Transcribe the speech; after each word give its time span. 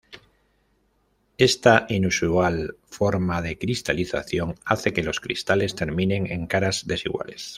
Esta 1.37 1.85
inusual 1.89 2.75
forma 2.89 3.43
de 3.43 3.59
cristalización 3.59 4.55
hace 4.65 4.93
que 4.93 5.03
los 5.03 5.19
cristales 5.19 5.75
terminen 5.75 6.25
en 6.25 6.47
caras 6.47 6.87
desiguales. 6.87 7.49